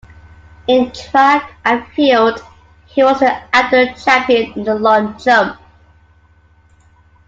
In 0.67 0.91
track 0.93 1.57
and 1.63 1.85
field, 1.89 2.43
he 2.87 3.03
was 3.03 3.19
the 3.19 3.39
outdoor 3.53 3.93
champion 3.93 4.51
in 4.53 4.63
the 4.63 4.73
long 4.73 5.15
jump. 5.19 5.61